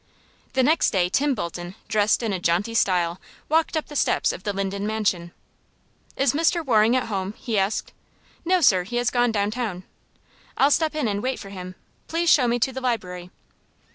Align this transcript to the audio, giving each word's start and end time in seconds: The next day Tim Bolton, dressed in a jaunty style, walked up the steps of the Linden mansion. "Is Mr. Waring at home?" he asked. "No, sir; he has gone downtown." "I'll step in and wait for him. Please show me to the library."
The 0.53 0.63
next 0.63 0.89
day 0.89 1.09
Tim 1.09 1.35
Bolton, 1.35 1.75
dressed 1.87 2.23
in 2.23 2.33
a 2.33 2.39
jaunty 2.39 2.73
style, 2.73 3.21
walked 3.49 3.77
up 3.77 3.85
the 3.85 3.95
steps 3.95 4.31
of 4.33 4.41
the 4.41 4.51
Linden 4.51 4.87
mansion. 4.87 5.31
"Is 6.17 6.33
Mr. 6.33 6.65
Waring 6.65 6.95
at 6.95 7.05
home?" 7.05 7.35
he 7.37 7.55
asked. 7.59 7.93
"No, 8.43 8.61
sir; 8.61 8.81
he 8.81 8.95
has 8.95 9.11
gone 9.11 9.31
downtown." 9.31 9.83
"I'll 10.57 10.71
step 10.71 10.95
in 10.95 11.07
and 11.07 11.21
wait 11.21 11.37
for 11.37 11.49
him. 11.49 11.75
Please 12.07 12.31
show 12.31 12.47
me 12.47 12.57
to 12.61 12.73
the 12.73 12.81
library." 12.81 13.29